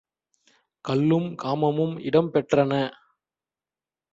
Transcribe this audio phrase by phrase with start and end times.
[0.85, 2.73] கள்ளும், காமமும் இடம் பெற்றன.